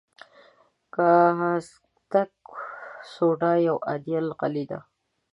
[0.95, 2.33] کاستک
[3.13, 4.79] سوډا یو عادي القلي ده.